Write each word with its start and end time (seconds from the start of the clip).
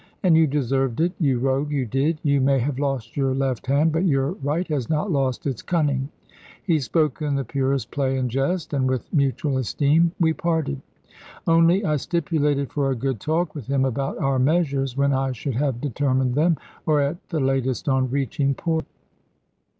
And 0.23 0.35
you 0.35 0.47
deserved 0.47 0.99
it, 0.99 1.11
you 1.19 1.37
rogue, 1.37 1.69
you 1.69 1.85
did. 1.85 2.17
You 2.23 2.41
may 2.41 2.57
have 2.57 2.79
lost 2.79 3.15
your 3.15 3.35
left 3.35 3.67
hand; 3.67 3.91
but 3.91 4.03
your 4.03 4.31
right 4.31 4.67
has 4.69 4.89
not 4.89 5.11
lost 5.11 5.45
its 5.45 5.61
cunning." 5.61 6.09
He 6.63 6.79
spoke 6.79 7.21
in 7.21 7.35
the 7.35 7.43
purest 7.43 7.91
play 7.91 8.17
and 8.17 8.27
jest; 8.27 8.73
and 8.73 8.89
with 8.89 9.13
mutual 9.13 9.59
esteem 9.59 10.11
we 10.19 10.33
parted. 10.33 10.81
Only 11.45 11.85
I 11.85 11.97
stipulated 11.97 12.71
for 12.71 12.89
a 12.89 12.95
good 12.95 13.19
talk 13.19 13.53
with 13.53 13.67
him 13.67 13.85
about 13.85 14.17
our 14.17 14.39
measures, 14.39 14.97
when 14.97 15.13
I 15.13 15.33
should 15.33 15.57
have 15.57 15.79
determined 15.79 16.33
them; 16.33 16.57
or 16.87 16.99
at 16.99 17.17
the 17.29 17.39
latest 17.39 17.87
on 17.87 18.09
reaching 18.09 18.55
port. 18.55 18.85